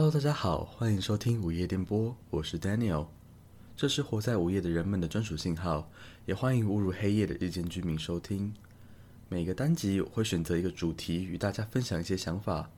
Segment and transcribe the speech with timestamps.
[0.00, 3.08] Hello，大家好，欢迎收听午夜电波，我是 Daniel。
[3.76, 5.90] 这是活在午夜的人们的专属信号，
[6.24, 8.54] 也欢迎误入黑夜的日间居民收听。
[9.28, 12.70] 每个单集我会选择一个主题与大家分享一些想法，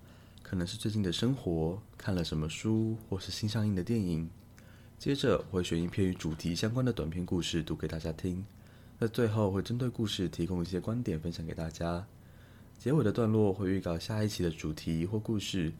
[0.43, 4.31] 可能是最近的生活，看了什么书，或是新上映的电影。
[4.99, 8.43] 接着我会选一篇与主题相关的短篇故事读给大家听。
[8.99, 12.07] 在最后会针对故事提供一些观点分享给大家。
[12.79, 15.71] 结尾的段落会预告下一期的主题或故事，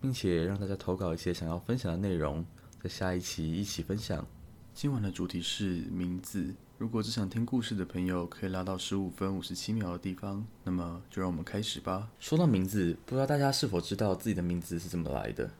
[0.00, 2.44] 并且让大家投稿一些想要分享的内容，
[2.82, 4.26] 在下一期一起分享。
[4.72, 6.54] 今晚的主题是名字。
[6.78, 10.42] 如果只想听故事的朋友，可以拉到十五分五十七秒的地方。
[10.64, 12.08] 那么就让我们开始吧。
[12.18, 15.50] 说到名字，不知道大家是否知道自己的名字是怎么来的？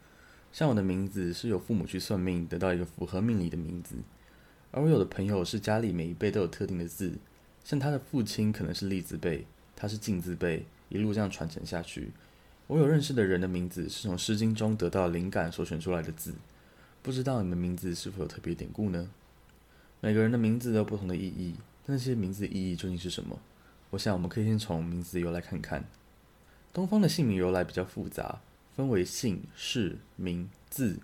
[0.52, 3.96] 像我的名字是由父母去算命得到一个符合命理的名字。
[4.70, 7.12] 而我有的朋友是家里每一辈都有特定的字，
[7.62, 12.10] 像他的父亲可能是立字辈，他是进字辈，一路这样传承下去。
[12.70, 16.34] 我有认识的人的名字是从《诗经》中得到灵感所选出来的字，
[17.02, 19.10] 不知道你们名字是否有特别典故呢？
[20.00, 23.36] 每个人的名字都有不同的意义，但那些名字的意义究竟是什么？
[23.90, 25.84] 我想我们可以先从名字的由来看看。
[26.72, 28.38] 东方的姓名由来比较复杂，
[28.76, 31.00] 分为姓、氏、名、字。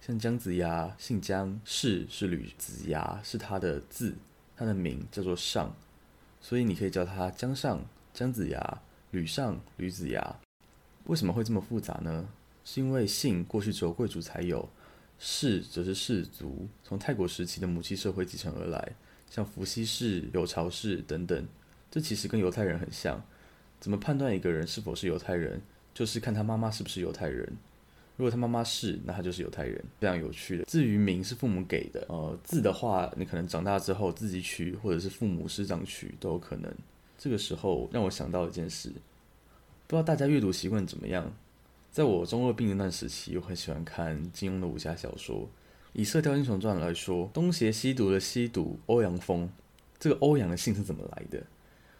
[0.00, 4.14] 像姜子牙，姓姜，氏是吕子牙，是他的字，
[4.56, 5.74] 他的名叫做上，
[6.40, 8.80] 所以你可以叫他姜尚、姜子牙、
[9.10, 10.36] 吕尚、吕子牙。
[11.08, 12.28] 为什么会这么复杂呢？
[12.64, 14.68] 是因为姓过去只有贵族才有，
[15.18, 18.92] 氏则是氏族，从泰国时期的母系社会继承而来，
[19.30, 21.46] 像伏羲氏、有巢氏等等。
[21.90, 23.22] 这其实跟犹太人很像。
[23.80, 25.62] 怎么判断一个人是否是犹太人？
[25.94, 27.50] 就是看他妈妈是不是犹太人。
[28.18, 30.64] 如果他妈妈是，那他就是犹太人，非常有趣的。
[30.64, 36.70] 至于名是父母给的，呃，字的话，你可能长大之后自己取，或者是父母师长取都有可能。
[37.16, 38.92] 这个时候让我想到一件事，
[39.88, 41.32] 不知道大家阅读习惯怎么样？
[41.90, 45.48] 在我中二病那段时期，我很喜欢看金庸的武侠小说。
[45.94, 49.48] 以《射雕英雄传》来说，东邪西毒的西毒欧阳锋，
[49.98, 51.42] 这个欧阳的姓是怎么来的？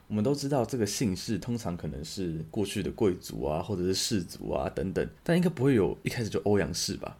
[0.07, 7.17] 我们都知道，这个姓氏通常可能是过去的贵族啊，或者是士族啊等等，但应该不会有一开始就欧阳氏吧？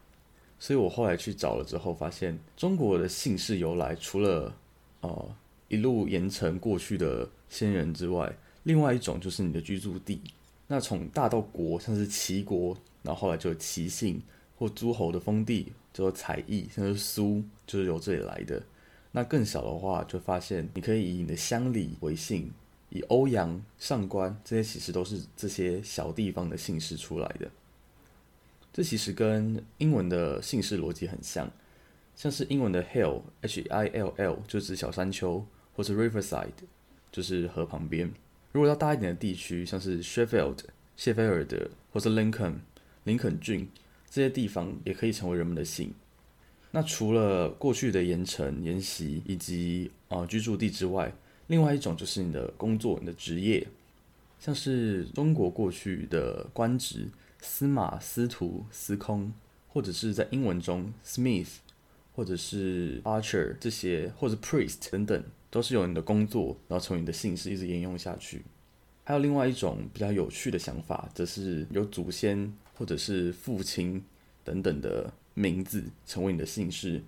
[0.59, 4.55] 所以我后来去找了之后，发现中国的姓氏由来，除了
[5.01, 5.35] 呃
[5.69, 8.31] 一路沿承过去的先人之外，
[8.65, 10.21] 另外一种就是你的居住地。
[10.69, 14.23] 那从大到国，像是齐国，然后后来就有齐姓
[14.57, 18.63] 或诸侯的封地，叫做采邑，像是苏，就是由这里来的。
[19.11, 22.53] 那更小的话，就发现你可以以你的乡里为姓。
[22.91, 27.51] 以欧阳、上官这些其实都是这些小地方的姓氏出来的。
[28.73, 31.51] 这其实跟英文的姓氏逻辑很像，
[32.17, 35.45] 像是英文的 hill（H-I-L-L） 就指小山丘，
[35.77, 36.49] 或是 riverside
[37.13, 38.11] 就是河旁边。
[38.53, 40.59] 如果到大一点的地区，像是 Sheffield（
[40.97, 42.55] 谢菲尔德）或是 Lincoln（
[43.05, 43.69] 林肯郡）
[44.11, 45.93] 这些地方，也可以成为人们的姓。
[46.71, 51.13] 那除了过去的盐城、沿袭以及啊居住地之外，
[51.47, 53.67] 另外一种就是你的工作、你的职业，
[54.39, 57.09] 像是中国过去的官职，
[57.41, 59.33] 司马、司徒、司空，
[59.69, 61.49] 或者是在英文中 Smith，
[62.19, 68.43] 或者是 Archer 这些，或者 Priest 等等，都是由你的工作，然后从你的姓氏一直沿用下去。
[69.05, 74.03] 还有另外一种比较有趣的想法，则是由祖先或者是父亲
[74.43, 77.01] 等等的名字成为你的姓氏。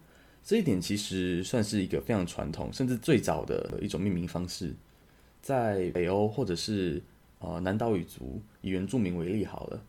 [0.45, 4.73] 这一点其实算是一个非常传统，甚至最早的一种命名方式。
[5.43, 7.03] 在北欧或者是
[7.41, 9.83] 呃南岛语族，以原住民为例好了，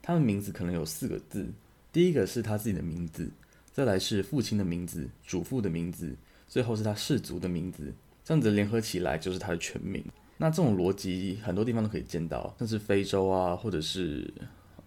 [0.00, 1.46] 他们名字可能有四个字，
[1.92, 3.30] 第一个是他自己的名字，
[3.72, 6.14] 再来是父亲的名字、祖父的名字，
[6.46, 7.92] 最后是他氏族的名字，
[8.24, 10.04] 这样子联合起来就是他的全名。
[10.36, 14.32] 那这种逻辑很多地方都可以见到，像是非洲啊，或者是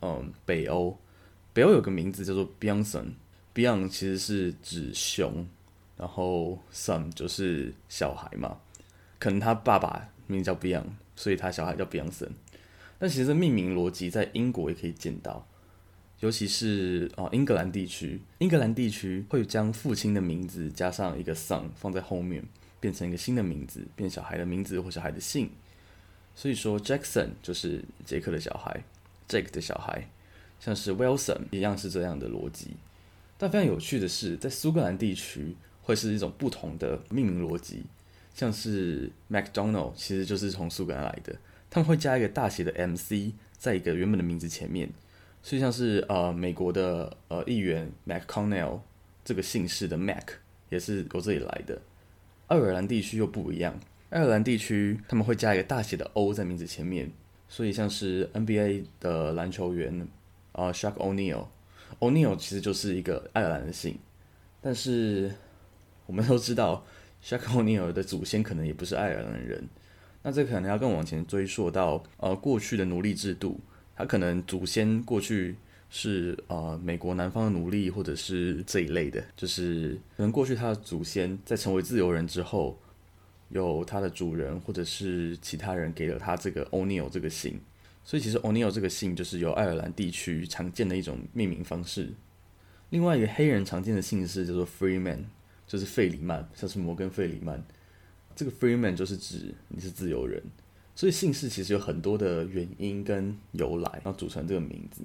[0.01, 0.97] 嗯北欧，
[1.53, 3.13] 北欧有个名字叫做 Bjornsson。
[3.55, 5.47] Beyond 其实是指熊，
[5.95, 8.57] 然后 son 就是小孩嘛，
[9.17, 12.31] 可能他爸爸名叫 Beyond，所以他小孩叫 Beyondson。
[12.99, 15.47] 但其实命名逻辑在英国也可以见到，
[16.21, 22.43] 尤其是啊英格兰地区，英格兰地区会将父亲的名字加上一个 son 放在后面，
[22.79, 25.49] 变成一个新的名字，变小孩的名字或小孩的姓。
[26.35, 28.83] 所以说 Jackson 就是杰克的小孩
[29.29, 30.09] ，Jake 的小孩，
[30.59, 32.71] 像是 Wilson 一样是这样的逻辑。
[33.37, 37.83] 但非常有趣的是，在苏格兰地区会是一种不同的命名逻辑，
[38.33, 41.35] 像是 McDonald 其实就是从苏格兰来的，
[41.69, 44.89] 他们会加一个大写的 MC 在一个原本的名字前面，
[45.45, 48.79] 所以像是呃美国的呃议员 McConnell
[49.23, 50.29] 这个姓氏的 Mac
[50.69, 51.79] 也是由这里来的。
[52.47, 57.11] 爱尔兰地区又不一样，爱尔兰地区他们会加一个大写的 O 在名字前面，
[57.47, 60.07] 所以像是 NBA 的篮球员
[60.53, 61.45] 啊 Shaq O'Neal。
[61.99, 63.99] O'Neal 其实就是一个爱尔兰的姓，
[64.61, 65.31] 但是
[66.07, 66.83] 我们都知道
[67.21, 69.69] s h a k O'Neal 的祖先可能也不是爱尔兰人。
[70.23, 73.59] 那这可能要更往前追溯到呃过去的奴隶制度，
[73.95, 75.55] 他可能祖先过去
[75.89, 82.77] 是呃美国南方的奴隶，或者是这一类的，就是可能过去他的祖先在成为自由人之后，
[83.49, 87.59] 有他的主人或者是其他人给了他这个 O'Neal 这个姓，
[88.03, 92.09] 所以其实 O'Neal 这个姓就是由爱尔兰地区常见的一种命名方式。
[92.89, 95.19] 另外一个黑人常见的姓氏叫做 Freeman，
[95.65, 97.63] 就是费里曼，像是摩根费里曼。
[98.35, 100.43] 这个 freeman 就是指你是自由人，
[100.95, 105.03] 所以姓氏其实有很多的原因跟由来，然后组成这个名字。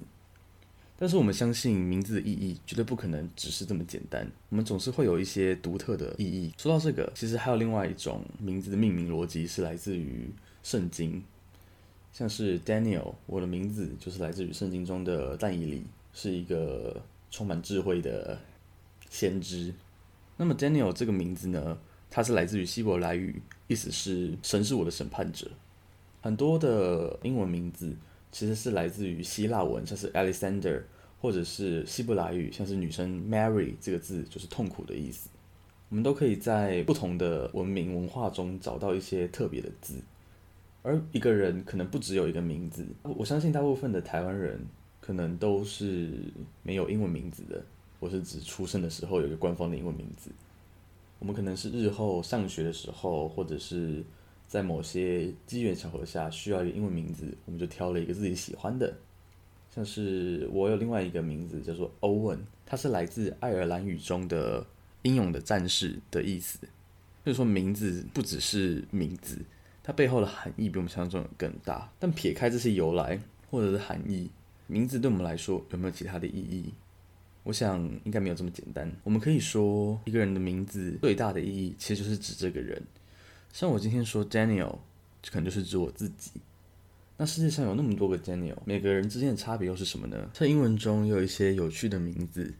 [0.97, 6.53] 但是我们相信名字的意义绝对不可能只是这么简单，我们总是会有一些独特的意义。
[6.57, 10.29] 说到这个，其实还有另外一种名字的命名逻辑是来自于
[10.63, 11.23] 圣经，
[12.13, 15.83] 像是 Daniel，我的名字就是来自于圣经中的但以理，
[16.13, 17.01] 是一个
[17.31, 18.39] 充满智慧的
[19.09, 19.73] 先知。
[20.37, 21.77] 那么 Daniel 这个名字呢？
[22.13, 25.49] 它是来自于希伯来语，意思是“神是我的审判者”。
[26.21, 27.95] 很多的英文名字
[28.31, 30.83] 其实是来自于希腊文，像是 Alexander，
[31.19, 35.29] 或者是希伯来语，像是女生 Mary 这个字就是痛苦的意思。
[35.89, 39.95] 我们都可以在不同的文明文化中找到一些特别的字。
[40.83, 44.59] 而一个人可能不只有一个名字，我相信大部分的台湾人
[44.99, 46.09] 可能都是
[46.63, 47.63] 没有英文名字的，
[47.99, 50.31] 我是指出生的时候有一个官方的英文名字。
[51.19, 54.03] 我们可能是日后上学的时候，或者是
[54.51, 58.93] 在某些机缘巧合下需要一个英文名字，我们就挑了一个自己喜欢的。
[59.73, 64.67] 像是我有另外一个名字叫做 Owen，它是来自爱尔兰语中的
[65.03, 66.59] 英勇的战士的意思。
[67.23, 69.37] 所以说名字不只是名字，
[69.81, 71.89] 它背后的含义比我们想象中的更大。
[71.97, 73.17] 但撇开这些由来
[73.49, 74.29] 或者是含义，
[74.67, 76.73] 名字对我们来说有没有其他的意义？
[77.43, 78.91] 我想应该没有这么简单。
[79.05, 82.83] 我们可以说，一个人的名字最大的意义，其实就是指这个人。
[83.53, 84.77] 像我今天说 Daniel，
[85.29, 86.31] 可能就是指我自己。
[87.17, 90.29] 那世界上有那么多个 Daniel，每个人之间的差别又是什么呢？
[90.33, 92.51] 在英文中有一些有趣的名字，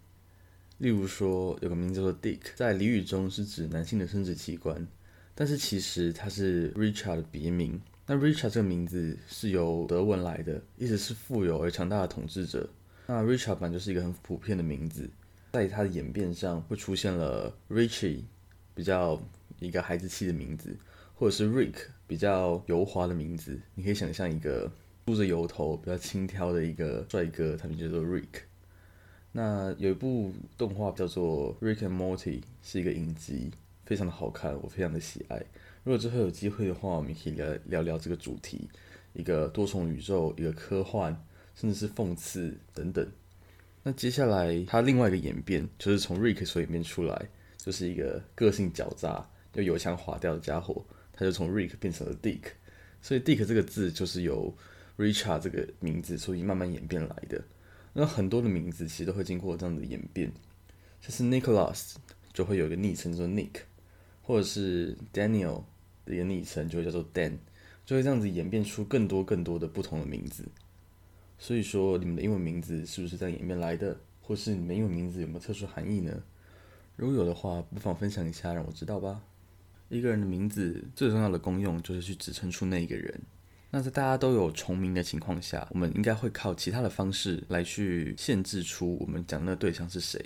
[0.78, 4.86] 例如说有个名字叫做 Dick，在俚语中是指男性的生殖器官，
[5.34, 7.82] 但是其实它是 Richard 的别名。
[8.06, 12.70] 那 Richard 这个名字是由德文来的，意思是富有而强大的统治者。
[13.08, 15.10] 那 Richard 版就是一个很普遍的名字，
[15.54, 18.20] 在它的演变上会出现了 Richie，
[18.76, 19.20] 比较
[19.62, 20.78] 一个孩子气的名字，
[21.16, 21.76] 或者是 Rick
[22.06, 23.58] 比较油滑的名字。
[23.76, 24.70] 你可以想象一个
[25.06, 28.42] 梳着油头、比较轻佻的一个帅哥，他们叫做 Rick。
[29.32, 33.52] 那有一部动画叫做 Rick and Morty，是一个影集，
[33.86, 35.38] 非常的好看，我非常的喜爱。
[35.84, 38.70] 如果之后有机会的话，我们可以聊聊聊这个主题，
[39.14, 41.18] 一个多重宇宙，一个科幻。
[41.54, 43.06] 甚至是讽刺等等。
[43.84, 50.84] 那接下来，他另外一个演变就是从 Rick 所演变出来，就是一个个性狡诈又油腔滑调的家伙。
[51.14, 52.42] 他就从 Rick 变成了 Dick，
[53.00, 54.52] 所以 Dick 这个字就是由
[54.98, 57.44] Richard 这个名字所以慢慢演变来的。
[57.94, 60.32] 那很多的名字其实都会经过这样的演变，
[61.00, 61.94] 像是 Nicholas
[62.34, 63.52] 就会有一个昵称叫做 Nick，
[64.24, 65.64] 或者是 Daniel
[66.06, 67.38] 的一个昵称就会叫做 Dan，
[67.86, 70.46] 就会这样子演变出更多更多的不同的名字。
[71.38, 76.24] 所以说，你们的英文名字是不是在演变来的，或是你们英文名字有没有特殊含义呢？
[76.96, 79.22] 如果有的话，不妨分享一下，让我知道吧。
[79.92, 83.22] 一个人的名字最重要的功用就是去指称出那一个人。
[83.70, 90.24] 那在大家都有重名的情况下，我们应该会靠其他的方式来去限制出我们讲的对象是谁。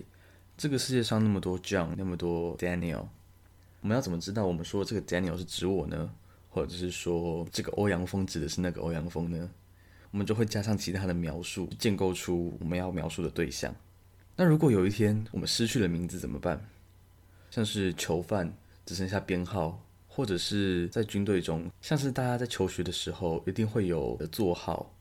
[0.55, 3.07] 这个世界上那么多 John，那么多 Daniel，
[3.81, 6.12] 我们要怎么知道我们说这个 Daniel 是指我呢？
[6.50, 9.50] 或者是说这个欧阳锋指的是那个欧阳锋呢？
[10.12, 13.75] 我们就会加上其他的描述，建构出我们要描述的对象。
[14.36, 16.63] 那如果有一天我们失去了名字怎么办？
[17.51, 18.51] 像是囚犯
[18.86, 24.94] 只剩下编号，或者是在军队中，像是大家在求学的时候一定会有的座号。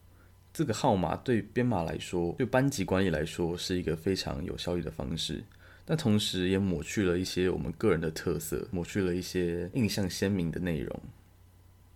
[0.52, 5.42] 这个号码对编码来说，对班级管理来说是一个非常有效率的方式，
[5.84, 11.00] 但同时也抹去了一些我们个人的特色，抹去了一些印象鲜明的内容。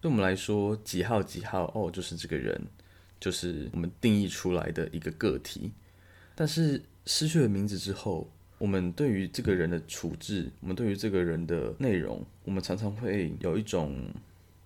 [0.00, 2.60] 对我们来说，几号几号哦，就是这个人。
[3.20, 5.72] 就是我们定义出来的一个个体，
[6.36, 13.96] 但是失去了名字之后，我们对于这个人的处置，我们对于这个人的内容，我们常常会有一种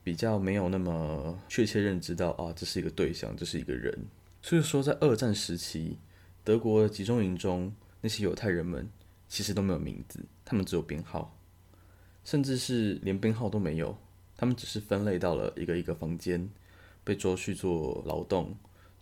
[0.02, 3.96] 比较没有那么确切认知到啊，这是一个对象，这是一个人。
[4.40, 5.99] 所以说，在二战时期，
[6.42, 8.88] 德国集中营中那些犹太人们
[9.28, 11.37] 其实都没有名字，他们只有编号，
[12.25, 13.96] 甚至是连编号都没有，
[14.37, 16.49] 他们只是分类到了一个一个房间。
[17.04, 18.54] 被捉去做劳动，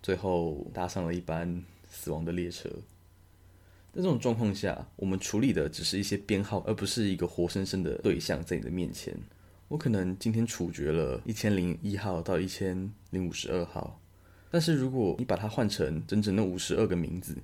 [0.03, 2.67] 最后搭上了一班死亡的列车。
[3.93, 9.13] 在这种状况下，我们处理的只是一些编号，而不是一个活生生的对象在你的面前。
[9.67, 14.01] 我可能今天处决了一千零一号到一千零五十二号，
[14.51, 17.37] 但是如果你把它换成整整那五十二个名字，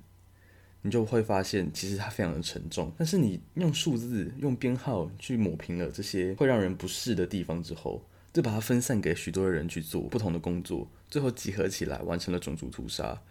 [0.81, 2.93] 你就会发现其实它非常的沉重。
[2.97, 8.01] 但是你用数字、用编号去抹平了这些会让人不适的地方之后，
[8.31, 13.21] 就把它分散给许多的人去做不同的工作，最后集合起来完成了种族屠杀，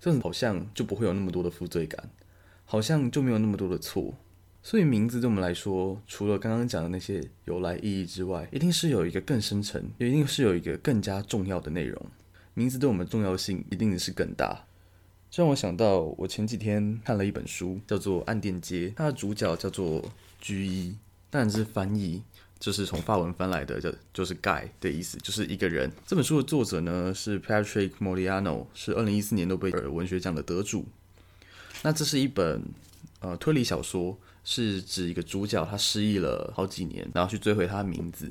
[0.00, 2.10] 这样好像就不会有那么多的负罪感。
[2.70, 4.14] 好像就没有那么多的错，
[4.62, 12.06] 所以名字对我们来说，除了刚刚讲的那些由来意义之外，一定是有一个更深层，也一定是有一个更加重要的内容。
[12.52, 14.66] 名字对我们重要性一定是更大。
[15.30, 20.04] 这让我想到，我前几天看了一本书，叫做《暗电街》，它的主角叫做
[20.38, 20.96] G 一，
[21.30, 22.22] 当然是翻译，
[22.58, 25.90] 就是从法文翻来的，叫就是 Guy 的意思，就是一个人。
[26.06, 30.84] 这本书的作者呢是 Patrick Modiano，是二零一四年诺贝尔文学奖的得主。
[31.82, 32.62] 那这是一本
[33.20, 38.30] 呃推理小说，是指一个主角他失忆了好几年，然后去追回他的名字。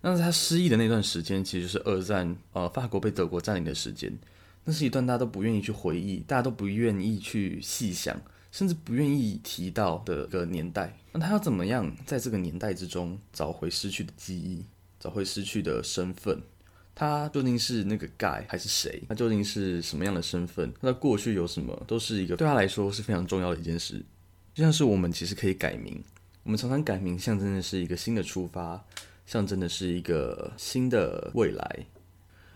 [0.00, 4.16] 那他失忆的那段时间，其实是二战呃法国被德国占领的时间。
[4.64, 8.20] 那是一段大家都不愿意去回忆，大家都不愿意去细想，
[8.52, 10.96] 甚至不愿意提到的一个年代。
[11.12, 14.64] 那他要怎么样在这个年代之中找回失去的记忆，
[15.00, 16.40] 找回失去的身份？
[16.98, 19.00] 他究竟是那个 guy 还是谁？
[19.08, 20.68] 他究竟是什么样的身份？
[20.80, 21.84] 他的过去有什么？
[21.86, 24.04] 都是一个对他来说是非常重要的一件事。
[24.52, 26.02] 就像是我们其实可以改名，
[26.42, 28.84] 我们常常改名象征的是一个新的出发，
[29.26, 31.86] 象征的是一个新的未来。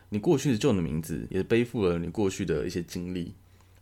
[0.08, 3.32] 你过去的旧的名字也背负了你过去的一些经历，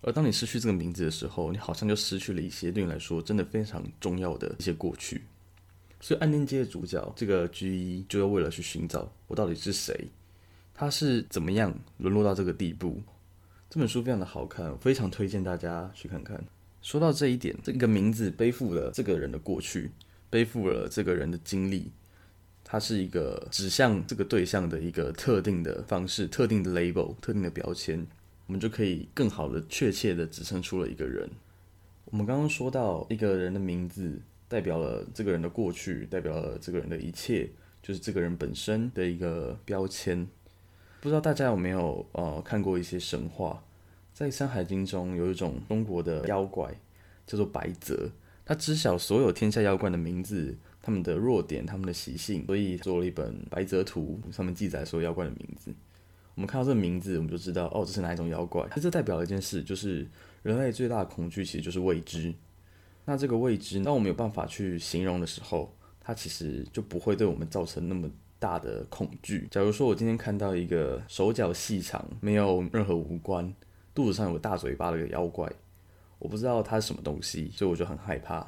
[0.02, 5.22] 而当你失去这个名字的时候，你好像就失去了一些对你来说真的非常重要的一些过去。
[6.02, 10.06] 所以暗恋街的主角这个 G 一就要为了去寻找我到底是谁。
[10.80, 13.02] 他是怎么样沦落到这个地步？
[13.68, 16.42] 这本书非常的好看，非常推荐大家去看看。
[16.80, 19.90] 说到这一点，这个名字背负了这个人的过去，
[20.30, 21.92] 背负了这个人的经历，
[22.64, 28.06] 它是一个指向这个对象的一个特定的方式、特定的 label、特定的标签，
[28.46, 31.28] 我们就可以更好的、确切的指称出了一个人。
[32.06, 34.18] 我们刚刚说到一个人的名字
[34.48, 37.50] 代表了这个人的过去，代表了这个人的一切，
[37.82, 40.26] 就是这个人本身的一个标签。
[41.00, 43.64] 不知道大家有没有呃看过一些神话，
[44.12, 46.70] 在《山海经》中有一种中国的妖怪
[47.26, 48.10] 叫做白泽，
[48.44, 55.72] 他知晓所有天下妖怪的名字、他们的弱点、他们的习性，所以做了一本《白泽图》，上面记载所有妖怪的名字。
[56.34, 58.66] 我们看到这个名字，我们就知道哦，这是哪一种妖怪。
[58.70, 60.06] 它这代表了一件事，就是
[60.42, 62.34] 人类最大的恐惧其实就是未知。
[63.06, 68.10] 那这个未知，当我们有办法去形容的时候，它其实就不会对我们造成那么。
[68.40, 69.46] 大的恐惧。
[69.52, 73.54] 假如说我今天看到一个手脚细长、没有任何五官、
[73.94, 75.48] 肚子上有个大嘴巴的一个妖怪，
[76.18, 78.44] 我不知道它是什么东西，所以我就很害怕。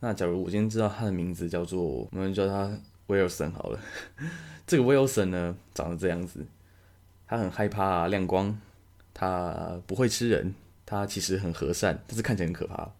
[0.00, 2.76] 那假如我今天知道它的名字叫做，我们叫它
[3.06, 3.78] 威尔森好了。
[4.66, 6.44] 这个威尔森呢，长得这样子，
[7.28, 8.58] 他很害怕亮光，
[9.12, 10.54] 他不会吃人，
[10.86, 12.90] 他其实很和善，但是看起来很可怕。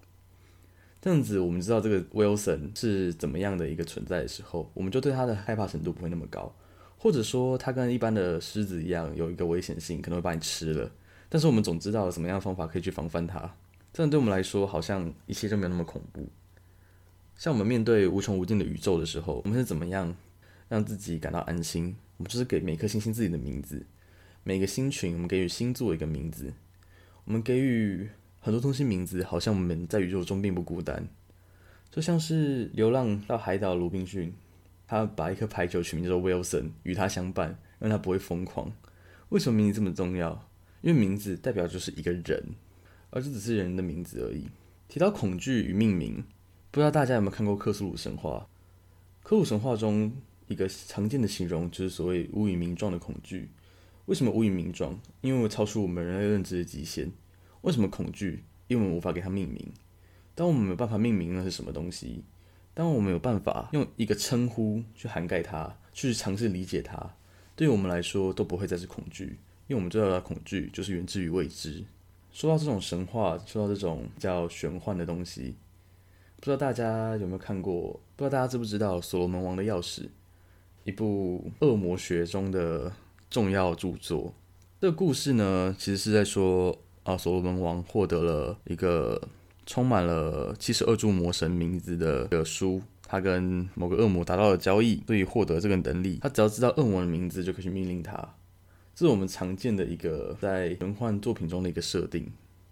[1.02, 6.54] 这样子，我们知道这个 Wilson 是怎么样的一个存在的时候，我们就对他的害怕程度不会那么高，
[6.96, 10.88] 或者说他跟一般的狮子一样有一个危险性，可能会把你吃了。
[11.28, 13.52] 但是我们总知道什么样的方法可以去防范它，
[13.92, 16.28] 这样对我们来说好像一切就没有那么恐怖。
[17.36, 20.14] 像我们面对无穷无尽的宇宙的时候，我们是怎么样
[20.68, 21.96] 让自己感到安心？
[22.18, 23.84] 我们就是给每颗星星自己的名字，
[24.44, 26.52] 每个星群我们给予星座一个名字，
[27.24, 28.08] 我们给予。
[28.44, 31.08] 很多东西名字好像我们在宇宙中并不孤单，
[31.92, 34.34] 就像是流浪到海岛的鲁滨逊，
[34.88, 38.72] 他把一颗排球取名叫做 Wilson，与他相伴，让他不会疯狂。
[39.28, 40.48] 为什么名字这么重要？
[40.80, 42.44] 因为名字代表就是一个人，
[43.10, 44.48] 而这只是人的名字而已。
[44.88, 46.24] 提到恐惧与命名，
[46.72, 48.48] 不知道大家有没有看过克苏鲁神话？
[49.22, 50.12] 克鲁神话中
[50.48, 53.50] 一个常见的形容就是所谓无以名状的恐惧。
[54.06, 54.98] 为什么无以名状？
[55.20, 57.12] 因为超出我们人类认知的极限。
[57.62, 58.44] 为什么恐惧？
[58.68, 59.66] 因为我们无法给它命名。
[60.34, 62.24] 当我们没有办法命名那是什么东西，
[62.72, 67.14] 当我们没有办法用一个称呼去涵盖它，去尝试理解它，
[67.54, 71.84] 对于我们来说都不会再是恐惧，因为我们最大的恐惧就是源自于未知。
[72.32, 75.54] 说到这种神话，说到这种叫玄幻的东西，
[76.36, 78.00] 不知道大家有没有看过？
[78.16, 80.00] 不知道大家知不知道《所罗门王的钥匙》，
[80.84, 82.90] 一部恶魔学中的
[83.28, 84.32] 重要著作。
[84.80, 86.78] 这个故事呢，其实是在说。
[87.04, 89.20] 啊，所罗门王获得了一个
[89.66, 96.18] 充满了七十二柱魔神名字的个书，他跟某个恶魔达到了交易，所以获得这个能力。
[96.22, 98.16] 他只要知道恶魔的名字，就可以去命令他。
[98.94, 102.30] 这是我们常见的一个在玄幻作品中的一个设定。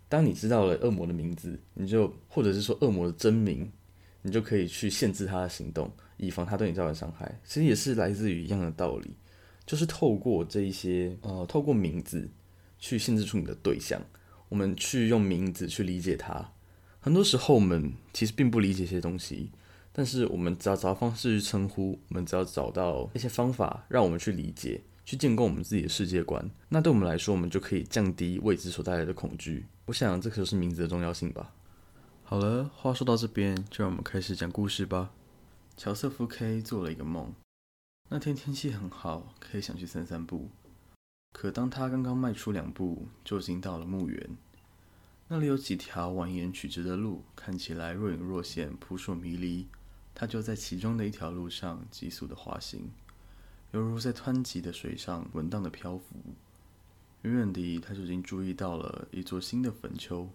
[0.08, 3.70] 当你知道了恶魔的名字，你就或者是说恶魔的真名，
[4.22, 7.40] 你就可以去限制他的行动，以防他对你造成伤害。
[7.44, 9.10] 其实也是来自于一样的道理，
[9.64, 12.28] 就是透过这一些呃，透过名字
[12.78, 14.00] 去限制住你的对象。
[14.50, 16.52] 我们去用名字去理解它。
[17.00, 19.50] 很多时候我们其实并不理解一些东西，
[19.90, 24.82] 但是我们只要找到方式去称呼，我们只要找到一些方法让我们去理解。
[25.02, 29.66] 去建构我们自己的世界观，那对我们来说，我们就可以降低未知所带来的恐惧。
[29.86, 31.52] 我想，这可是名字的重要性吧。
[32.22, 35.10] 好了，话说到这边，就让我们开始讲故事吧。
[35.76, 37.34] 乔瑟夫 K 做了一个梦，
[38.10, 40.48] 那天天气很好，可以想去散散步。
[41.32, 44.36] 可当他刚刚迈出两步，就已经到了墓园。
[45.28, 49.66] 那里有几条蜿蜒曲折的路，看起来若隐若现，扑朔迷离。
[50.12, 52.90] 他就在其中的一条路上急速的滑行。
[53.72, 56.16] 犹如在湍急的水上稳当的漂浮，
[57.22, 60.28] 远远地他就已经注意到了一座新的坟丘，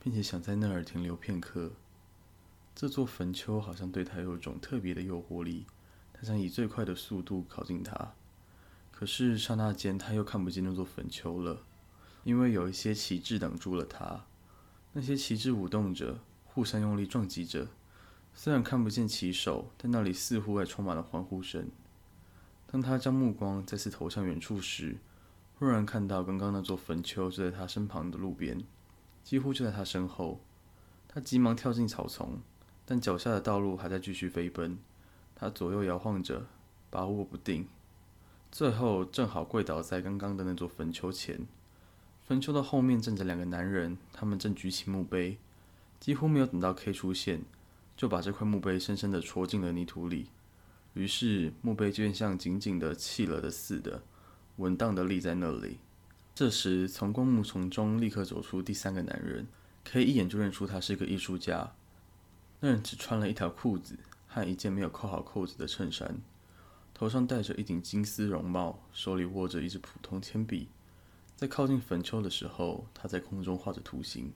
[0.00, 1.72] 并且想在那儿停留片刻。
[2.76, 5.66] 这座坟丘好像对他有种特别的诱惑力，
[6.12, 8.14] 他想以最快的速度靠近它。
[8.98, 11.62] 可是刹那间他又看不见那座坟丘了，
[12.24, 14.24] 因为有一些旗帜挡住了他。
[14.92, 17.68] 那些旗帜舞动着，互相用力撞击着，
[18.34, 21.70] 虽然看不见旗手，但那里似乎还充满了欢呼声。
[22.66, 24.96] 当他将目光再次投向远处时，
[25.60, 28.64] 忽然看到刚刚那座坟丘就在他身旁的路边，
[29.22, 30.40] 几乎就在他身后。
[31.06, 32.40] 他急忙跳进草丛，
[32.84, 34.76] 但脚下的道路还在继续飞奔。
[35.36, 36.46] 他左右摇晃着，
[36.90, 37.68] 把握不定，
[38.50, 41.46] 最后正好跪倒在刚刚的那座坟丘前。
[42.26, 45.38] 坟丘的后面站着两个男人，他们正举起墓碑，
[45.98, 47.42] 几乎没有等到 K 出现，
[47.96, 50.28] 就把这块墓碑深深地戳进了泥土里。
[50.94, 54.02] 于是墓碑就像紧紧的砌了的似的，
[54.56, 55.78] 稳当的立在那里。
[56.34, 59.46] 这时，从灌木丛中立刻走出第三个男人，
[59.84, 61.72] 可以一眼就认出他是个艺术家。
[62.60, 66.20] 那人只穿了一条裤子和一件没有扣好扣子的衬衫，
[66.98, 70.66] 头上戴着一顶金丝绒帽，手里握着一支普通铅笔。
[71.36, 74.32] 在靠近坟丘的时候，他在空中画着图形。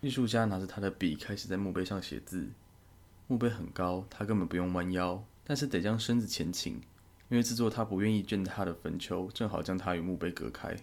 [0.00, 2.48] 艺术家拿着他的笔，开始在墓碑上写字。
[3.26, 5.22] 墓碑很高，他根本不用弯腰。
[5.44, 6.80] 但是得将身子前倾，
[7.28, 10.74] 因为这座他不愿意践踏的坟丘正好将他与墓碑隔开。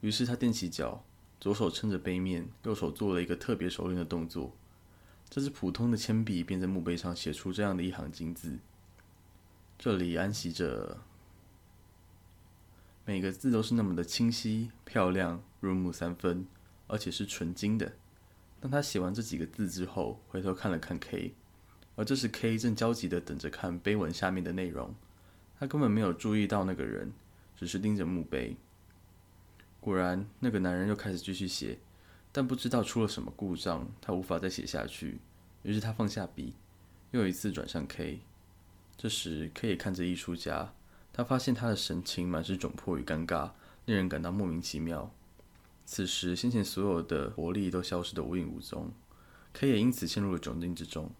[0.00, 1.04] 于是他踮起脚，
[1.38, 4.54] 左手撑着碑面，右手做了一个特别熟练的动作。
[5.28, 8.58] 这支普通的铅笔便在墓碑上写出这样的一行金字：
[9.78, 10.98] 这里安息着。
[13.04, 16.46] 每个字都是那么的清晰、漂亮、入木三分，
[16.86, 17.92] 而且是纯金的。
[18.60, 21.34] 当他写完这几个字之后，回头看了看 K。
[21.96, 24.94] 而这时，K 正焦急地等着看碑文下面的内容。
[25.60, 27.12] 他根本没有注意到那个人，
[27.56, 28.56] 只是盯着墓碑。
[29.80, 31.78] 果然，那个男人又开始继续写，
[32.32, 35.20] 但不知道出了什么故障，他无法再写下去。
[35.62, 36.54] 于是他放下笔，
[37.10, 38.20] 又一次转向 K。
[38.96, 40.72] 这时，K 也看着艺术家，
[41.12, 43.50] 他发现他的神情满是窘迫与尴尬，
[43.84, 45.10] 令人感到莫名其妙。
[45.84, 48.90] 此时，先前所有的活力都消失得无影无踪
[49.52, 51.10] ，K 也因此陷入了窘境之中。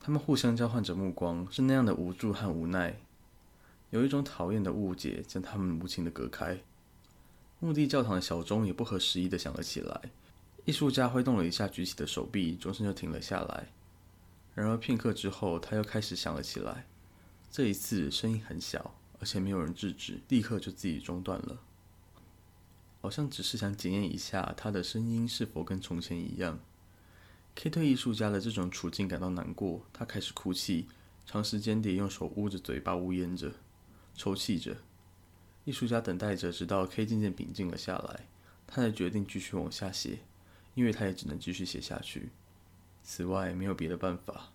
[0.00, 3.00] 他们互相交换着目光，是那样的无助和无奈。
[3.90, 6.60] 有一种讨厌的误解将他们无情的隔开。
[7.58, 10.00] 墓地教堂的小钟也不合时宜的响了起来。
[10.64, 13.66] 艺术家挥动了一下举起的手臂，钟声就停了下来。
[14.54, 16.86] 然而片刻之后，他又开始响了起来。
[17.50, 21.60] 这一次声音很小，而且没有人制止，立刻就自己中断了。
[23.00, 26.58] 好像只是想检验一下他的声音是否跟从前一样。
[27.54, 30.86] K 对艺术家的这种处境感到难过，他开始哭泣，
[31.26, 33.52] 长时间地用手捂着嘴巴，呜咽着，
[34.14, 34.76] 抽泣着。
[35.64, 38.28] 艺术家等待着，直到 K 渐渐平静了下来，
[38.66, 40.20] 他才决定继续往下写，
[40.74, 42.30] 因为他也只能继续写下去。
[43.02, 44.52] 此外，没有别的办法。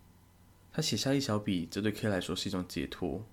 [0.75, 3.23] 他写下一小笔，这对 K 来说是一种解脱。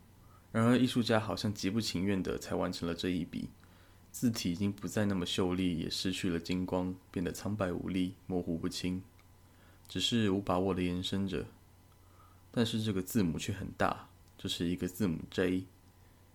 [0.53, 3.49] 然而，艺术家好像极不情愿的才完成了这一笔，
[4.13, 9.03] 字体已经不再那么秀丽，也失去了金光，变得苍白无力，模糊不清。
[9.89, 11.47] 只是无把握的延伸着，
[12.51, 15.65] 但是这个字母却很大，这是一个字母 J。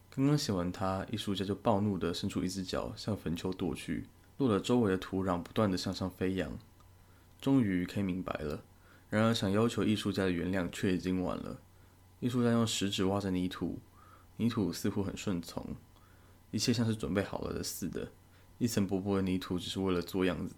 [0.10, 4.08] 刚刚写完它，艺术家就暴怒的伸出一只脚向坟丘跺去，
[4.40, 6.58] 落了周围的土壤不断的向上飞扬。
[7.40, 8.64] 终于可以明白了，
[9.16, 11.58] 然而想要求艺术家的原谅却已经晚了。
[12.20, 13.80] 艺术家用食指挖着泥土，
[14.36, 15.66] 泥土似乎很顺从，
[16.52, 18.12] 一切像是准备好了的似的，
[18.58, 20.54] 一层薄薄的泥土只是为了做样子。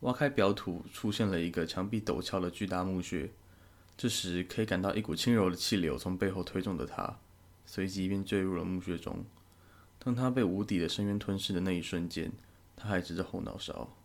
[0.00, 3.30] 挖开表土，出现了一个墙壁陡峭的巨大墓穴。
[3.96, 7.20] 这时，可以感到一股轻柔的气流从背后推动着他，
[7.66, 9.24] 随即便坠入了墓穴中。
[10.00, 12.32] 当他被无底的深渊吞噬的那一瞬间，
[12.74, 13.96] 他还直着后脑勺。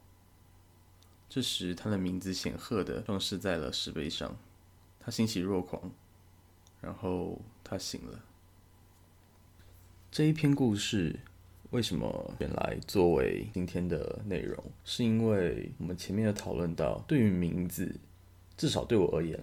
[1.34, 4.38] 这时，他的名字显赫的装饰在了石碑上。
[5.00, 5.90] 他欣喜若狂，
[6.82, 8.22] 然后他醒了。
[10.12, 11.18] 这一篇故事
[11.70, 14.62] 为什么选来作为今天的内容？
[14.84, 17.96] 是因为我们前面有讨论到，对于名字，
[18.58, 19.40] 至少对我而言，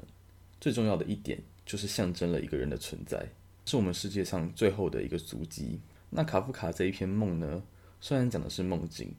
[0.61, 3.31] 最重要的一点就是象征了一个人的存在，
[3.65, 5.81] 是我们世界上最后的一个足迹。
[6.11, 7.63] 那卡夫卡这一篇梦呢？
[7.99, 9.15] 虽然讲的是梦境，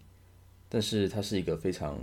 [0.70, 2.00] 但是它是一个非常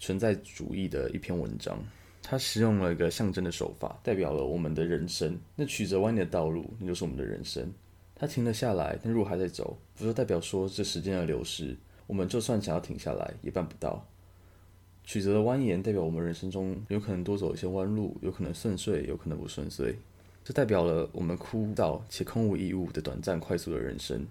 [0.00, 1.78] 存在主义的一篇文章。
[2.22, 5.38] 它使用了一个象征的手法，代表了我们的人生。
[5.54, 7.72] 那曲折蜿蜒的道路，那就是我们的人生。
[8.14, 14.06] 它停了下来，但路还在走，不就代表说这时间的流逝，我们就算想要停下来也办不到。
[15.02, 19.96] 曲折的蜿蜒代表我们人生中有可能多走一些弯路，有可能顺遂，有可能不顺遂。
[20.44, 24.26] 这代表了我们枯燥且空无一物的短暂快速的人生。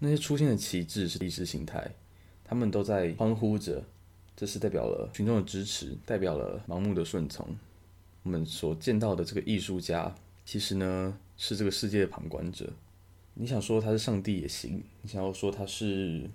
[0.00, 1.88] 那些出现的旗帜是意识形态，
[2.44, 3.84] 他们都在欢呼着，
[4.36, 7.46] 这是代表了群众的支持，代表了盲目的顺从。
[8.24, 12.72] 我们所见到的这个艺术家，其实呢是这个世界的旁观者。
[13.34, 16.28] 你想说他是上帝也行，你想要说他是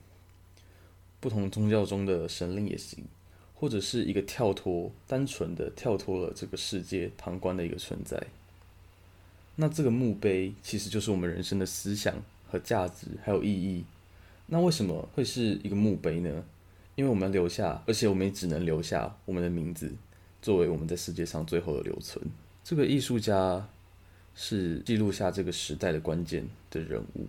[1.20, 3.04] 不同宗教中的神灵也行，
[3.56, 8.22] 或者是一个跳脱、单纯的跳脱了这个世界旁观的一个存在。
[9.56, 12.16] 那这个墓碑其实就是我们人生的思想
[12.48, 13.84] 和价值还有意义。
[14.46, 16.44] 那为什么会是一个墓碑呢？
[17.00, 19.90] 因为我们留下，而且我们也只能留下我们的名字，
[20.42, 22.22] 作为我们在世界上最后的留存。
[22.62, 23.66] 这个艺术家。
[24.42, 27.28] 是记录下这个时代的关键的人物。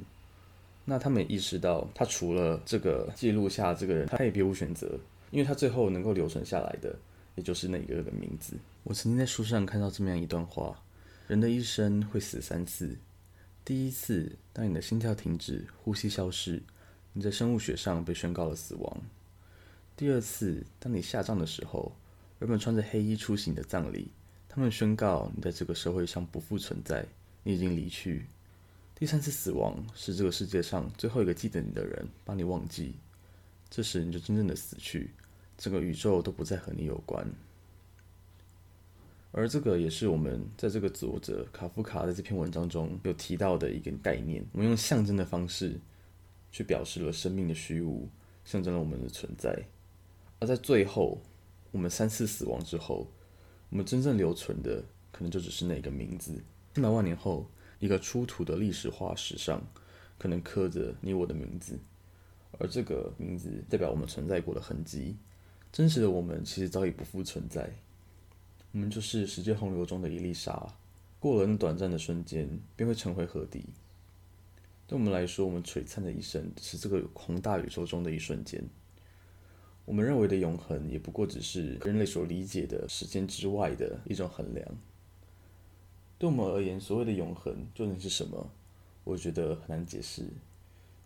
[0.84, 4.86] 那他们意识到，他除了这个记录下这个人，他也别无选择，
[5.32, 6.94] 因为他最后能够留存下来的，
[7.34, 8.54] 也就是那一个人的名字。
[8.84, 10.80] 我曾经在书上看到这么样一段话：
[11.26, 12.96] 人的一生会死三次。
[13.64, 16.62] 第一次，当你的心跳停止，呼吸消失，
[17.14, 19.02] 你在生物学上被宣告了死亡。
[19.96, 21.92] 第二次，当你下葬的时候，
[22.38, 24.12] 人们穿着黑衣出席你的葬礼。
[24.48, 27.06] 他们宣告你在这个社会上不复存在，
[27.44, 28.26] 你已经离去。
[28.96, 32.96] 第三次死亡是这个世界上最后一个记得你的人把你忘记，
[33.70, 35.10] 这时你就真正的死去，
[35.56, 37.26] 整个宇宙都不再和你有关。
[39.32, 44.44] 而这个也是我们在这个作者卡夫卡在这篇文章中有提到的一个概念。
[44.50, 45.78] 我们用象征的方式
[46.50, 48.08] 去表示了生命的虚无，
[48.44, 49.56] 象征了我们的存在。
[50.40, 51.22] 而在最后，
[51.70, 53.06] 我们三次死亡之后。
[53.72, 56.42] 我们真正留存的，可能就只是那个名字。
[56.74, 57.48] 千百万年后，
[57.78, 59.62] 一个出土的历史化石上，
[60.18, 61.78] 可能刻着你我的名字，
[62.58, 65.14] 而这个名字代表我们存在过的痕迹。
[65.70, 67.70] 真实的我们其实早已不复存在，
[68.72, 70.74] 我们就是时间洪流中的一粒沙，
[71.20, 73.66] 过了那短暂的瞬间，便会成为河底。
[74.88, 78.68] 对我们来说，我们璀璨的一生，是这个宏大宇宙中的一瞬间。
[79.90, 84.64] 我们认为的永恒，也不过只是人类所理解的时间之外的一种衡量。
[86.16, 88.52] 对我们而言，所谓的永恒究竟是什么？
[89.02, 90.28] 我觉得很难解释。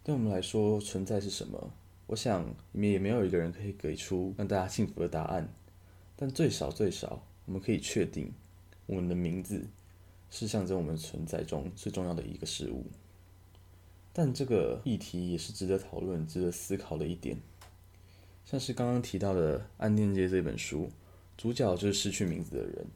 [0.02, 1.72] 对我们来说，存在是什么？
[2.08, 5.48] 我想，里面也没有一个人可以给出让大家幸福的答案。
[6.14, 8.34] 但最少最少，我们可以确定，
[8.84, 9.66] 我们的名字
[10.28, 12.84] 是象征我们存在中最重要的一个事物。
[14.12, 17.38] 但这个议题也是值得讨论、值得思考的一点。
[18.44, 20.90] 像是刚刚提到的《暗恋街》这本书，
[21.36, 22.86] 主角就是失去名字的人，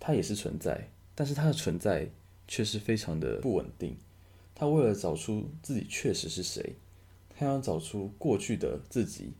[0.00, 2.08] 他也是存在，但是他的存在
[2.48, 3.96] 却是非常的不稳定。
[4.54, 6.74] 他为了找出自己确实是谁，
[7.30, 9.34] 他要找出过去的自己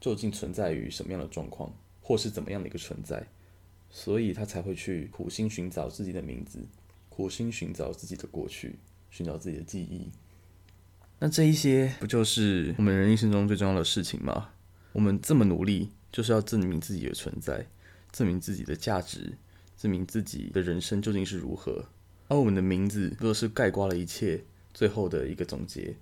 [0.00, 3.26] 究竟存在于什么样的状况，或是怎么样的一个存在，
[3.90, 6.58] 所以他才会去苦心寻找自己的名字，
[7.08, 8.76] 苦心寻找自己的过去，
[9.10, 10.10] 寻找自己的记忆。
[11.20, 14.50] 那这一些不就是我们人一生中最重要的事情吗？
[14.94, 17.66] 我们这么努力，就是要证明自己的存在，
[18.12, 19.32] 证明自己的价值，
[19.76, 21.84] 证明自己的人生究竟是如何。
[22.28, 25.96] 而我们的名字，若是盖刮了一切最后的一个总结？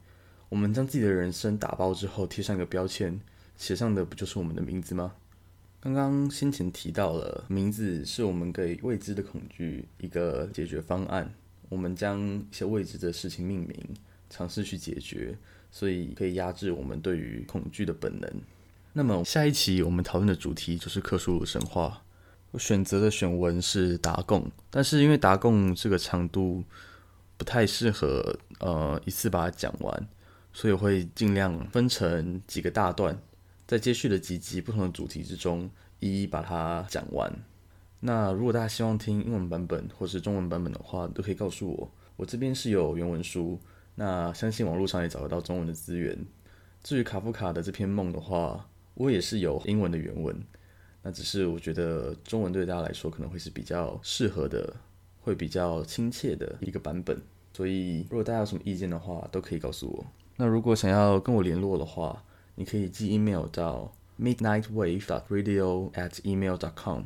[0.50, 3.18] 我们将自己的人生打包之后，贴上一个标签，
[3.56, 5.14] 写上的不就是我们的名字吗？
[5.80, 11.32] 刚刚先前提到了，名字是我们给未知的恐惧一个解决方案。
[11.70, 13.74] 我们将一些未知的事情命名，
[14.28, 15.34] 尝试去解决，
[15.70, 18.30] 所以可以压制我们对于恐惧的本能。
[18.94, 22.02] 那么下一期我们讨论的主题就是克苏鲁神话。
[22.50, 26.62] 我选择的选文是达贡，但是因为达贡这个长度
[27.38, 30.08] 不太适合呃一次把它讲完，
[30.52, 33.18] 所以我会尽量分成几个大段，
[33.66, 37.32] 在接续的几集不同的主题之中一一把它讲完。
[38.00, 41.90] 那如果大家希望听英文版本或是中文版本的话，都可以告诉我。
[42.16, 43.58] 我这边是有原文书，
[43.94, 46.26] 那相信网络上也找得到中文的资源。
[46.82, 50.36] 至于卡夫卡的这篇梦的话，我也是有英文的原文，
[51.02, 54.76] 那只是我觉得中文对大家来说可能会是比较适合的，
[55.20, 57.20] 会比较亲切的一个版本。
[57.54, 60.06] 所以如果大家有什么意见的话，都可以告诉我。
[60.36, 62.24] 那如果想要跟我联络的话，
[62.54, 67.02] 你可以寄 email 到 midnightwave.radio@email.com，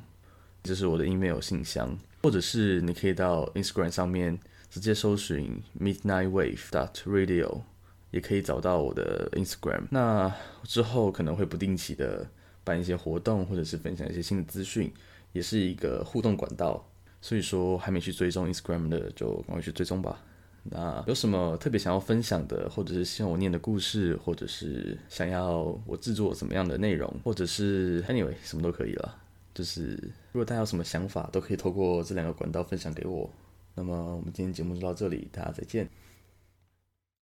[0.62, 4.38] 这是我的 email 信箱，或者是你可以到 Instagram 上面
[4.70, 7.62] 直接搜寻 midnightwave.radio。
[8.10, 9.82] 也可以找到我的 Instagram。
[9.90, 12.26] 那之后可能会不定期的
[12.64, 14.92] 办一些活动，或者是分享一些新的资讯，
[15.32, 16.86] 也是一个互动管道。
[17.20, 20.22] 所以说，还没去追踪 Instagram 的，就赶快去追踪吧。
[20.62, 29.16] 那有什么特别想要分享的，或者是希望我念的故事，或者是想要我制作什么样的内容，或者是 Anyway 什么都可以了。
[29.54, 29.94] 就是
[30.32, 33.28] 如果大家有什么想法，都可以透过这两个管道分享给我。
[33.74, 35.88] 那么我们今天节目就到这里，大家再见。